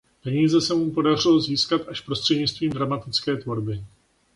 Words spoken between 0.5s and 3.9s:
se mu podařilo získat až prostřednictvím dramatické tvorby.